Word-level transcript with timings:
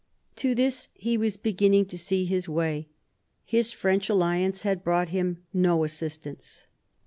To 0.37 0.55
this 0.55 0.89
he 0.95 1.15
was 1.15 1.37
beginning 1.37 1.85
to 1.85 1.95
see 1.99 2.25
his 2.25 2.49
way. 2.49 2.87
His 3.43 3.71
French 3.71 4.09
alliance 4.09 4.63
had 4.63 4.83
brought 4.83 5.09
him 5.09 5.43
no 5.53 5.83
assistance. 5.83 6.65